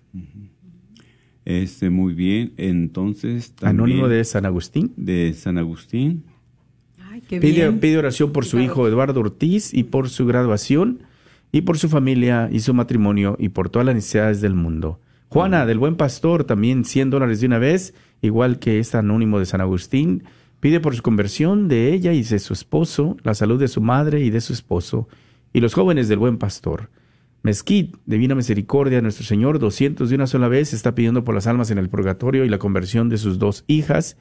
[1.45, 2.53] Este, muy bien.
[2.57, 4.93] Entonces, también Anónimo de San Agustín.
[4.97, 6.25] de San Agustín.
[7.11, 7.81] Ay, qué Pide, bien.
[7.81, 11.01] pide oración por su hijo Eduardo Ortiz y por su graduación
[11.51, 15.01] y por su familia y su matrimonio y por todas las necesidades del mundo.
[15.29, 19.47] Juana del Buen Pastor también 100 dólares de una vez, igual que este anónimo de
[19.47, 20.25] San Agustín.
[20.61, 24.21] Pide por su conversión de ella y de su esposo, la salud de su madre
[24.21, 25.09] y de su esposo,
[25.53, 26.89] y los jóvenes del Buen Pastor.
[27.43, 31.73] Mezquit, Divina Misericordia, nuestro Señor, 200 de una sola vez, está pidiendo por las almas
[31.73, 34.17] en el purgatorio y la conversión de sus dos hijas.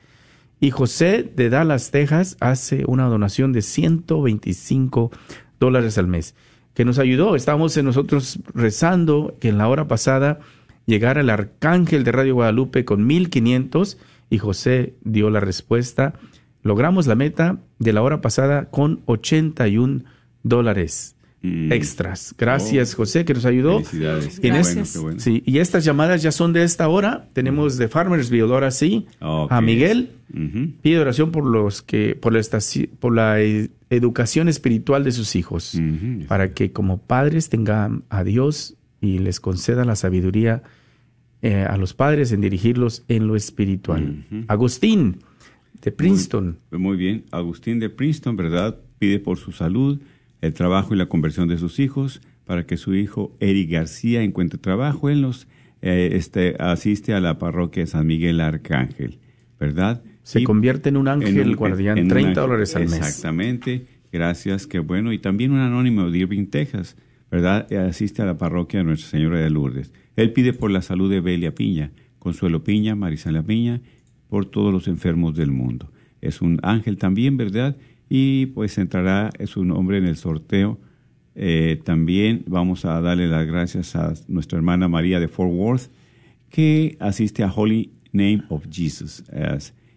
[0.60, 5.12] Y José de Dallas, Texas, hace una donación de 125
[5.60, 6.34] dólares al mes,
[6.74, 7.36] que nos ayudó.
[7.36, 10.40] Estábamos en nosotros rezando que en la hora pasada
[10.88, 14.00] llegara el arcángel de Radio Guadalupe con 1500
[14.32, 16.14] y José dio la respuesta.
[16.64, 20.06] Logramos la meta de la hora pasada con 81
[20.42, 21.72] dólares Mm.
[21.72, 22.36] extras.
[22.38, 23.80] Gracias, José, que nos ayudó.
[23.80, 24.38] Felicidades.
[24.38, 25.20] Y Qué en bueno, qué bueno.
[25.20, 27.30] Sí, y estas llamadas ya son de esta hora.
[27.34, 30.12] Tenemos de Farmersville, ahora sí, a Miguel.
[30.82, 32.42] Pide oración por los que, por la,
[33.00, 35.80] por la e- educación espiritual de sus hijos,
[36.28, 40.62] para que como padres tengan a Dios y les conceda la sabiduría
[41.42, 44.26] eh, a los padres en dirigirlos en lo espiritual.
[44.48, 45.18] Agustín,
[45.82, 46.60] de Princeton.
[46.72, 47.26] Muy bien.
[47.32, 48.78] Agustín de Princeton, ¿verdad?
[49.00, 50.00] Pide por su salud,
[50.42, 54.58] el trabajo y la conversión de sus hijos, para que su hijo Eric García encuentre
[54.60, 55.48] trabajo en los,
[55.82, 59.20] eh, este, asiste a la parroquia de San Miguel Arcángel,
[59.60, 60.04] ¿verdad?
[60.24, 62.42] Se Y- convierte en un ángel en un- guardián, en un 30 ángel.
[62.44, 62.94] dólares al mes.
[62.98, 63.86] Exactamente.
[64.12, 65.14] Gracias, qué bueno.
[65.14, 66.98] Y también un anónimo de Irving, Texas,
[67.32, 67.72] ¿verdad?
[67.74, 69.94] Asiste a la parroquia de Nuestra Señora de Lourdes.
[70.18, 73.82] Él pide por la salud de Belia Piña, Consuelo Piña, Marisela Piña,
[74.28, 75.92] por todos los enfermos del mundo.
[76.20, 77.78] Es un ángel también, ¿verdad?
[78.14, 80.78] Y pues entrará su nombre en el sorteo.
[81.34, 85.90] Eh, también vamos a darle las gracias a nuestra hermana María de Fort Worth,
[86.50, 89.24] que asiste a Holy Name of Jesus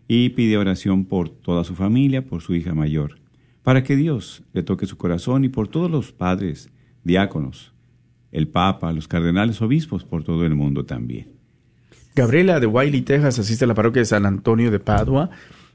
[0.07, 3.19] y pide oración por toda su familia, por su hija mayor,
[3.65, 6.71] para que Dios le toque su corazón y por todos los padres,
[7.03, 7.75] diáconos,
[8.31, 11.33] el Papa, los cardenales, obispos, por todo el mundo también.
[12.15, 15.31] Gabriela de Wiley, Texas, asiste a la parroquia de San Antonio de Padua.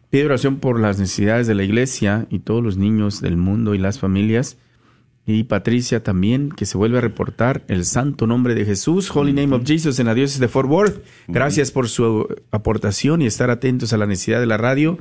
[0.09, 3.77] Pide oración por las necesidades de la iglesia y todos los niños del mundo y
[3.77, 4.57] las familias.
[5.25, 9.55] Y Patricia también, que se vuelve a reportar el santo nombre de Jesús, Holy Name
[9.55, 11.03] of Jesus, en la diócesis de Fort Worth.
[11.27, 14.97] Gracias por su aportación y estar atentos a la necesidad de la radio.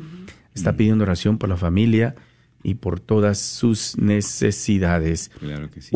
[0.54, 2.14] Está pidiendo oración por la familia
[2.62, 5.30] y por todas sus necesidades.
[5.38, 5.88] Claro que sí.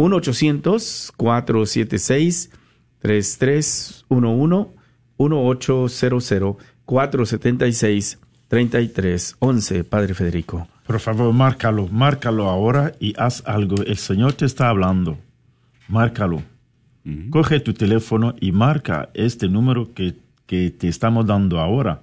[8.52, 8.54] 1-800-476-3311,
[9.40, 9.84] 1-800-476-3311.
[9.84, 10.68] Padre Federico.
[10.86, 13.82] Por favor, márcalo, márcalo ahora y haz algo.
[13.82, 15.18] El Señor te está hablando.
[15.88, 16.42] Márcalo.
[17.30, 20.14] Coge tu teléfono y marca este número que,
[20.46, 22.00] que te estamos dando ahora.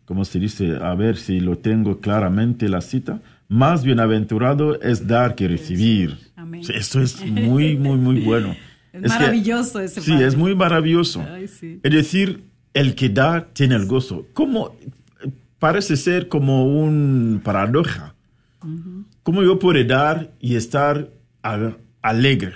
[0.06, 5.36] como se dice, a ver si lo tengo claramente la cita, más bienaventurado es dar
[5.36, 6.18] que recibir.
[6.36, 6.62] Amén.
[6.74, 8.56] Esto es muy, muy, muy bueno.
[8.94, 10.28] Es que- maravilloso ese Sí, padre.
[10.28, 11.26] es muy maravilloso.
[11.32, 11.80] Ay, sí.
[11.82, 12.44] Es decir,
[12.74, 14.26] el que da tiene el gozo.
[14.34, 14.76] Como
[15.62, 18.16] parece ser como un paradoja.
[19.22, 21.12] ¿Cómo yo puedo dar y estar
[22.02, 22.56] alegre?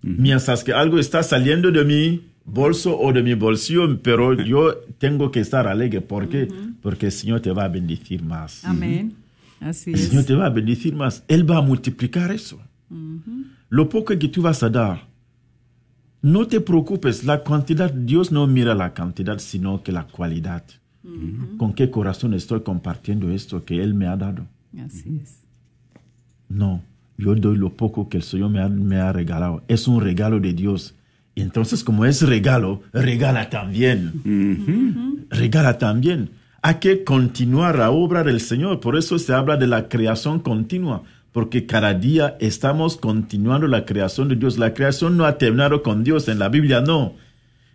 [0.00, 5.30] Mientras que algo está saliendo de mi bolso o de mi bolsillo, pero yo tengo
[5.30, 6.00] que estar alegre.
[6.00, 6.48] ¿Por qué?
[6.80, 8.64] Porque el Señor te va a bendecir más.
[8.64, 9.14] Amén.
[9.60, 11.24] Así El Señor te va a bendecir más.
[11.28, 12.58] Él va a multiplicar eso.
[13.68, 15.06] Lo poco que tú vas a dar,
[16.22, 20.64] no te preocupes, la cantidad, Dios no mira la cantidad, sino que la cualidad.
[21.58, 24.46] ¿Con qué corazón estoy compartiendo esto que Él me ha dado?
[24.84, 25.40] Así es.
[26.48, 26.82] No,
[27.18, 29.62] yo doy lo poco que el Señor me ha, me ha regalado.
[29.68, 30.94] Es un regalo de Dios.
[31.34, 35.26] Y entonces, como es regalo, regala también.
[35.30, 36.30] Regala también.
[36.60, 38.80] Hay que continuar la obra del Señor.
[38.80, 41.02] Por eso se habla de la creación continua.
[41.32, 44.58] Porque cada día estamos continuando la creación de Dios.
[44.58, 46.28] La creación no ha terminado con Dios.
[46.28, 47.14] En la Biblia no.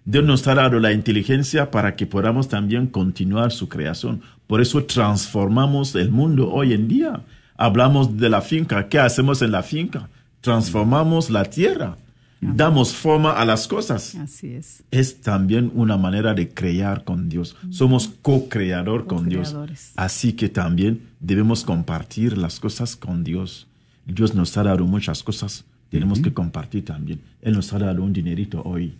[0.08, 4.22] Dios nos ha dado la inteligencia para que podamos también continuar su creación.
[4.47, 7.24] Por eso transformamos el mundo hoy en día.
[7.58, 8.88] Hablamos de la finca.
[8.88, 10.08] ¿Qué hacemos en la finca?
[10.39, 11.97] Transformamos la tierra.
[12.39, 14.16] Damos forma a las cosas.
[14.16, 14.82] Así es.
[14.91, 17.58] Es también una manera de crear con Dios.
[17.70, 19.53] Somos co-creador con Dios.
[19.97, 23.68] Así que también debemos compartir las cosas con Dios.
[24.05, 25.66] Dios nos ha dado muchas cosas.
[25.89, 27.20] Tenemos que compartir también.
[27.41, 28.95] Él nos ha dado un dinerito hoy.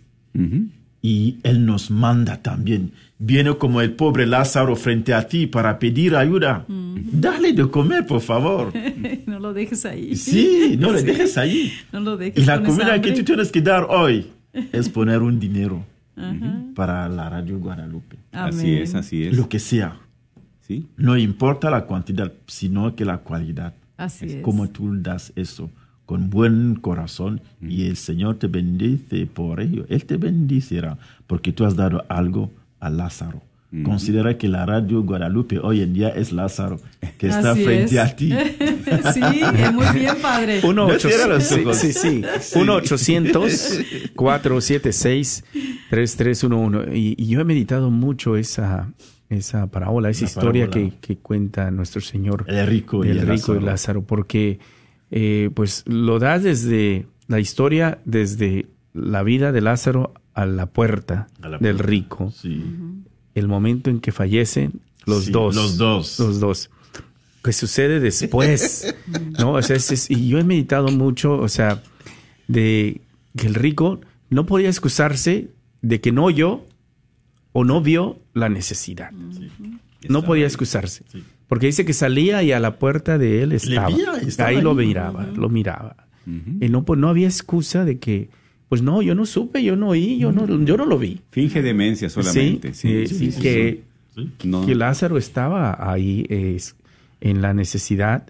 [1.00, 2.92] Y Él nos manda también.
[3.18, 6.64] Viene como el pobre Lázaro frente a ti para pedir ayuda.
[6.68, 8.72] Dale de comer, por favor.
[9.26, 10.16] no lo dejes ahí.
[10.16, 11.06] Sí, no le Sí.
[11.06, 11.72] dejes ahí.
[11.92, 14.26] No lo dejes Y la comida que tú tienes que dar hoy
[14.72, 15.84] es poner un dinero
[16.74, 18.16] para la Radio Guadalupe.
[18.32, 19.36] Así es, así es.
[19.36, 20.00] Lo que sea.
[20.66, 20.86] ¿Sí?
[20.96, 23.74] No importa la cantidad, sino que la cualidad.
[23.96, 24.42] Así es.
[24.42, 25.70] Como tú das eso
[26.08, 29.84] con buen corazón y el Señor te bendice por ello.
[29.90, 30.96] Él te bendicirá
[31.26, 32.50] porque tú has dado algo
[32.80, 33.42] a Lázaro.
[33.84, 36.80] Considera que la radio Guadalupe hoy en día es Lázaro,
[37.18, 38.00] que está frente es.
[38.00, 38.32] a ti.
[39.12, 39.20] sí,
[39.74, 40.60] muy bien, padre.
[40.64, 41.76] Uno No ocho- cierra los sí, ojos.
[41.76, 42.22] sí, sí.
[45.90, 46.96] 1-800-476-3311.
[46.96, 48.90] Y, y yo he meditado mucho esa,
[49.28, 50.90] esa parábola, esa La historia parábola.
[51.00, 52.44] que, que cuenta nuestro Señor.
[52.48, 53.66] El rico y el el rico y Lázaro.
[53.66, 54.58] Lázaro, porque
[55.10, 61.26] eh, pues lo da desde la historia, desde la vida de Lázaro a la puerta
[61.42, 62.30] A la del rico.
[62.30, 62.62] Sí.
[63.34, 65.54] El momento en que fallecen los Sí, dos.
[65.54, 66.18] los dos.
[66.18, 66.70] Los dos.
[67.44, 68.94] ¿Qué sucede después?
[69.38, 69.52] ¿No?
[69.52, 71.82] O sea, es- es- y yo he meditado mucho, o sea,
[72.48, 73.00] de
[73.36, 74.00] que el rico
[74.30, 75.50] no podía excusarse
[75.82, 76.66] de que no oyó
[77.52, 79.10] o no vio la necesidad.
[80.08, 81.04] No podía excusarse.
[81.48, 83.88] Porque dice que salía y a la puerta de él estaba.
[84.26, 84.86] estaba ahí lo ahí.
[84.86, 85.96] miraba, lo miraba.
[86.26, 88.28] Y no, pues no había excusa de que,
[88.68, 91.22] pues no, yo no supe, yo no oí, yo no, yo no lo vi.
[91.30, 92.74] Finge demencia solamente.
[92.74, 93.82] Sí, Sí, eh, sí, sí, que.
[94.44, 94.66] No.
[94.66, 96.76] que Lázaro estaba ahí es,
[97.22, 98.26] en la necesidad.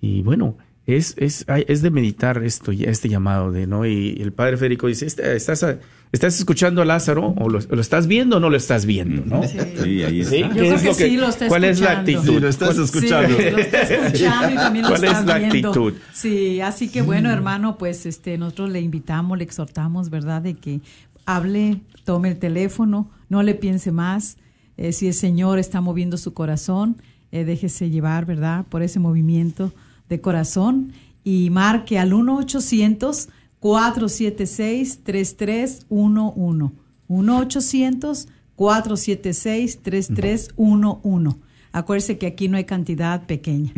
[0.00, 3.84] Y bueno, es, es, hay- es de meditar esto, este llamado de, ¿no?
[3.84, 5.78] Y el padre Federico dice, "Está- ¿estás, a-
[6.16, 9.42] estás escuchando a Lázaro o lo, lo estás viendo o no lo estás viendo, no?
[9.46, 10.48] Sí, ahí Sí, está.
[10.48, 12.24] ¿qué creo es que lo sí lo está ¿Cuál es la actitud?
[12.24, 13.36] Sí, lo estás ¿Cuál- escuchando.
[13.36, 15.68] Sí, lo está escuchando y también lo ¿Cuál está es la viendo.
[15.70, 15.92] actitud?
[16.12, 20.42] Sí, así que bueno, hermano, pues este nosotros le invitamos, le exhortamos, ¿verdad?
[20.42, 20.80] De que
[21.24, 24.36] hable, tome el teléfono, no le piense más.
[24.76, 26.96] Eh, si el Señor está moviendo su corazón,
[27.32, 28.64] eh, déjese llevar, ¿verdad?
[28.68, 29.72] Por ese movimiento
[30.08, 30.92] de corazón
[31.24, 33.28] y marque al 1 800
[33.60, 36.74] 476 3311
[37.08, 41.46] 1 800 476 3311
[41.76, 43.70] Acuérdese que aquí no hay cantidad pequeña.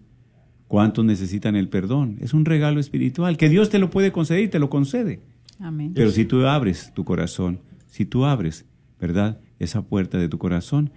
[0.68, 2.18] ¿Cuántos necesitan el perdón?
[2.20, 5.22] Es un regalo espiritual que Dios te lo puede conceder y te lo concede.
[5.60, 5.94] Amén.
[5.96, 8.66] Pero si tú abres tu corazón, si tú abres,
[9.00, 9.40] ¿verdad?
[9.60, 10.92] Esa puerta de tu corazón,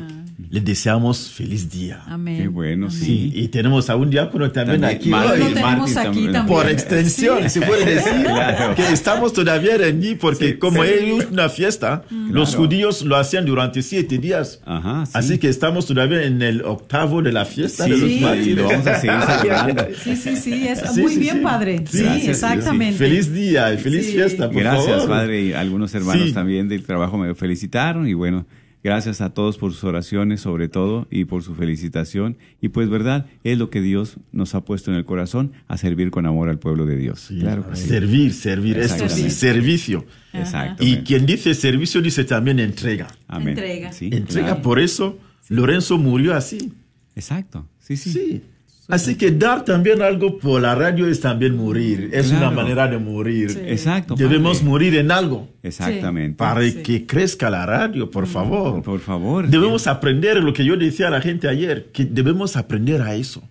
[0.50, 2.02] Le deseamos feliz día.
[2.08, 2.42] Amén.
[2.42, 3.00] Qué bueno, Amén.
[3.00, 5.10] Sí, y tenemos a un diácono también, También, aquí.
[5.10, 5.54] Mártir, hoy.
[5.62, 6.32] Mártir aquí también.
[6.34, 6.46] también.
[6.58, 8.76] Por extensión, se puede decir Claro.
[8.76, 10.90] que estamos todavía allí porque Sí, como sí.
[11.20, 12.64] es una fiesta, los Claro.
[12.66, 14.60] judíos lo hacían durante siete días.
[14.66, 15.12] Ajá, sí.
[15.16, 18.20] Así que estamos todavía en el octavo de la fiesta de Sí, los Sí.
[18.22, 18.56] mártires.
[18.58, 19.88] lo vamos a seguir celebrando.
[20.04, 21.42] Sí, sí, sí, es Sí, muy sí, bien, sí.
[21.44, 21.84] padre.
[21.90, 22.98] Sí, Gracias, exactamente.
[22.98, 24.12] Feliz día y feliz Sí.
[24.14, 25.10] fiesta, por Gracias, favor.
[25.10, 26.34] padre, y algunos hermanos Sí.
[26.34, 28.46] también del trabajo me felicitaron y bueno,
[28.84, 33.28] gracias a todos por sus oraciones sobre todo y por su felicitación y pues verdad,
[33.44, 36.60] es lo que Dios nos ha puesto en el corazón a servir con amor al
[36.60, 37.22] pueblo de Dios.
[37.22, 37.88] Sí, claro que sí.
[37.88, 40.06] Servir, servir, esto sí, servicio.
[40.34, 40.84] Exacto.
[40.84, 43.08] Y quien dice servicio dice también entrega.
[43.28, 43.50] Amén.
[43.50, 43.92] Entrega.
[43.94, 44.62] Sí, Entrega, claro.
[44.62, 45.20] por eso
[45.50, 46.74] Lorenzo murió así.
[47.16, 47.68] Exacto.
[47.80, 48.12] Sí, sí.
[48.12, 48.42] Sí.
[48.90, 52.10] Así que dar también algo por la radio es también morir.
[52.12, 52.48] Es Claro.
[52.48, 53.64] una manera de morir.
[53.68, 54.16] Exacto.
[54.16, 54.70] Debemos padre.
[54.70, 56.38] morir en algo Exactamente.
[56.38, 56.84] para Sí.
[56.84, 58.84] que crezca la radio, por favor.
[58.84, 59.48] Por favor.
[59.48, 63.42] Debemos aprender lo que yo decía a la gente ayer, que debemos aprender a eso.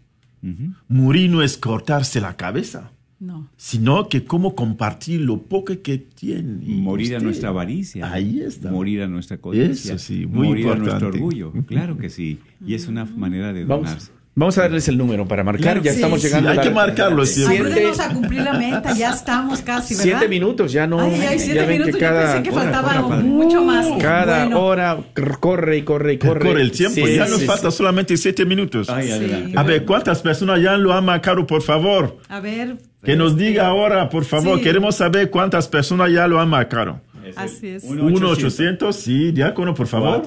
[0.89, 3.49] Morir no es cortarse la cabeza, No.
[3.57, 6.67] sino que cómo compartir lo poco que tiene.
[6.67, 8.13] morir a nuestra avaricia.
[8.13, 8.71] Ahí está.
[8.71, 9.95] Morir a nuestra codicia.
[9.95, 11.53] Eso sí, muy morir a nuestro orgullo.
[11.67, 12.39] Claro que sí.
[12.67, 13.95] Y es una manera de donarse.
[13.95, 15.63] vamos a darles el número para marcar.
[15.63, 18.55] Claro, ya sí, estamos sí, llegando hay a la- que marcarlo Ayúdenos a cumplir la
[18.55, 20.11] meta, ya estamos casi, ¿verdad?
[20.11, 21.01] Siete minutos, ya no.
[21.01, 23.87] Ay, ay, ya siete minutos, que yo cada, pensé que hora, faltaba hora, mucho más.
[24.01, 24.99] cada Bueno, hora
[25.39, 26.41] corre y corre y corre.
[26.49, 27.77] Corre el tiempo, Sí, ya nos sí, falta sí.
[27.77, 28.89] solamente siete minutos.
[28.89, 29.53] Ay, Sí.
[29.55, 32.17] A ver, ¿cuántas personas ya lo han marcado, por favor?
[32.29, 32.79] A ver.
[33.05, 34.57] Que nos diga ahora, por favor.
[34.59, 34.65] Sí.
[34.65, 37.01] Queremos saber cuántas personas ya lo han marcado.
[37.37, 37.85] Así es.
[37.85, 40.23] 1-800, sí, diácono, por favor.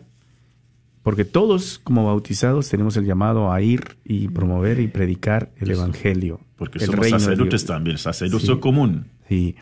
[1.01, 6.39] porque todos como bautizados tenemos el llamado a ir y promover y predicar el Evangelio.
[6.55, 8.59] Porque el somos reino sacerdotes también, sacerdocio Sí.
[8.61, 9.07] común.
[9.27, 9.55] Sí.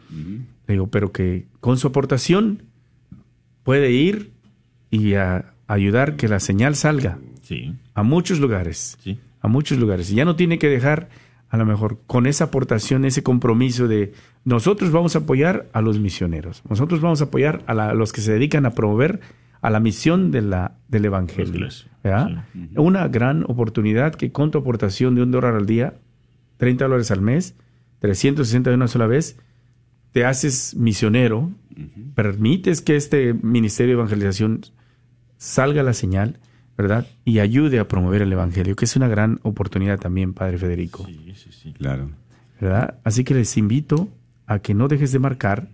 [0.68, 2.64] Digo, pero que con su aportación
[3.64, 4.32] puede ir
[4.92, 9.20] y a- ayudar que la señal salga Sí, a muchos lugares, sí.
[9.42, 10.12] a muchos lugares.
[10.12, 11.10] Y ya no tiene que dejar,
[11.52, 14.14] a lo mejor, con esa aportación, ese compromiso de
[14.46, 18.12] nosotros vamos a apoyar a los misioneros, nosotros vamos a apoyar a, la- a los
[18.14, 19.20] que se dedican a promover
[19.62, 21.52] a la misión de la, del Evangelio.
[22.78, 25.94] Una gran oportunidad que con tu aportación de un dólar al día,
[26.58, 27.54] 30 dólares al mes,
[28.00, 29.38] 360 de una sola vez,
[30.14, 31.52] te haces misionero,
[32.16, 34.62] permites que este ministerio de evangelización
[35.38, 36.40] salga la señal,
[36.82, 37.06] ¿verdad?
[37.26, 41.34] Y ayude a promover el Evangelio, que es una gran oportunidad también, Padre Federico, Sí,
[41.36, 41.74] sí, sí.
[41.74, 42.10] Claro.
[42.60, 43.00] ¿verdad?
[43.04, 44.10] Así que les invito
[44.46, 45.70] a que no dejes de marcar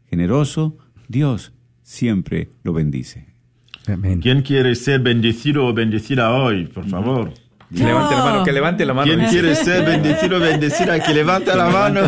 [0.09, 0.79] generoso,
[1.09, 3.27] Dios siempre lo bendice.
[3.87, 4.21] Amén.
[4.21, 7.33] ¿Quién quiere ser bendecido o bendecida hoy, por favor?
[7.75, 9.13] Que levante la mano, que levante la mano.
[9.13, 11.01] ¿Quién quiere ser bendecido o bendecida?
[11.01, 12.03] Que levante la mano.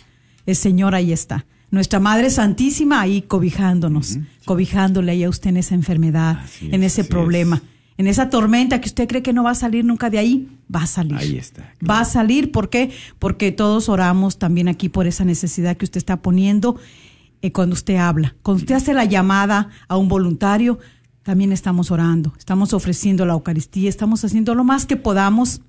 [0.46, 1.46] El Señor ahí está.
[1.70, 7.04] Nuestra Madre Santísima ahí cobijándonos, cobijándole ahí a usted en esa enfermedad, en es, ese
[7.04, 7.62] problema, es.
[7.96, 10.82] en esa tormenta que usted cree que no va a salir nunca de ahí, va
[10.82, 11.16] a salir.
[11.16, 12.90] Ahí está, Va a salir, ¿por qué?
[13.18, 16.76] Porque todos oramos también aquí por esa necesidad que usted está poniendo
[17.42, 18.34] eh, cuando usted habla.
[18.42, 20.78] Cuando usted hace la llamada a un voluntario,
[21.22, 25.60] también estamos orando, estamos ofreciendo la Eucaristía, estamos haciendo lo más que podamos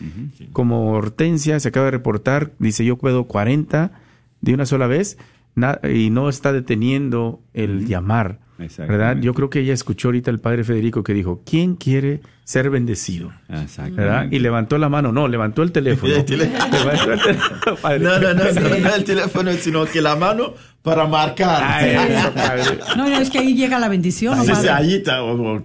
[0.53, 3.91] Como Hortensia se acaba de reportar, dice yo puedo 40
[4.43, 5.17] de una sola vez
[5.55, 8.39] na- y no está deteniendo el llamar.
[8.77, 9.17] ¿Verdad?
[9.19, 13.31] Yo creo que ella escuchó ahorita al padre Federico que dijo, ¿quién quiere ser bendecido?
[13.49, 14.27] ¿verdad?
[14.31, 16.13] Y levantó la mano, no, levantó el teléfono.
[16.15, 17.13] El teléfono.
[17.67, 17.99] El padre.
[17.99, 21.61] No, no, no, no, no el teléfono, sino que la mano para marcar.
[21.63, 22.63] Ay, eso, padre.
[22.95, 24.37] No, no, es que ahí llega la bendición.
[24.37, 24.69] ¿no, padre?
[24.69, 25.23] ahí está.
[25.23, 25.63] o- o-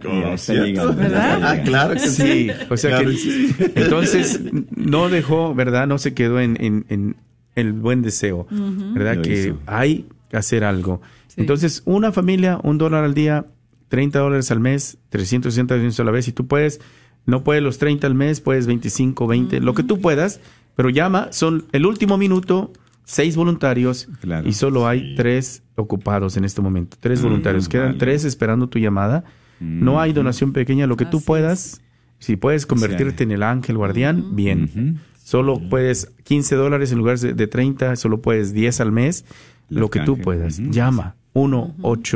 [1.42, 2.22] Ah, claro que sí.
[2.22, 3.54] Sí, o sea Claro, que sí.
[3.74, 4.40] entonces
[4.74, 5.86] no dejó, ¿verdad?
[5.86, 7.16] No se quedó en, en- en
[7.60, 8.46] el buen deseo,
[8.94, 9.16] ¿verdad?
[9.16, 9.58] Lo que hizo.
[9.66, 11.00] hay que hacer algo.
[11.36, 13.46] Entonces, una familia, un dólar al día,
[13.88, 16.24] 30 dólares al mes, 360 de una sola vez.
[16.24, 16.80] Si tú puedes,
[17.26, 20.40] no puedes los 30 al mes, puedes 25, 20, lo que tú puedas,
[20.74, 22.72] pero llama, son el último minuto,
[23.04, 24.48] seis voluntarios Claro.
[24.48, 27.68] y solo hay tres ocupados en este momento, tres voluntarios.
[27.68, 27.98] Quedan vale.
[27.98, 29.24] tres esperando tu llamada.
[29.60, 31.80] No hay donación pequeña, lo que tú puedas
[32.20, 35.00] Si puedes convertirte en el ángel guardián, bien.
[35.28, 39.26] Solo puedes 15 dólares en lugar de, de 30, solo puedes 10 al mes,
[39.68, 40.24] El lo que tú arcángel.
[40.24, 40.58] puedas.
[40.58, 42.02] Llama 1 8